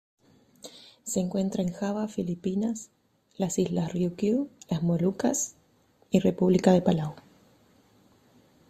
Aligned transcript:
Se 1.03 1.19
encuentra 1.19 1.61
en 1.61 1.71
Java, 1.73 2.07
Filipinas, 2.07 2.89
las 3.37 3.59
islas 3.59 3.93
Ryukyu, 3.93 4.49
las 4.67 4.81
Molucas 4.81 5.53
y 6.09 6.17
República 6.17 6.71
de 6.71 6.81
Palau. 6.81 7.13